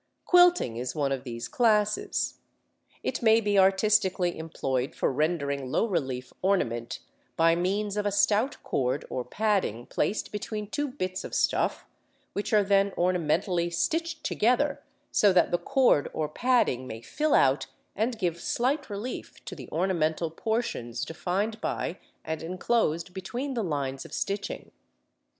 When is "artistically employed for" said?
3.59-5.13